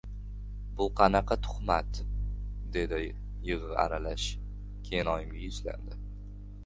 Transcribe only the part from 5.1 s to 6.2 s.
oyimga yuzlandi.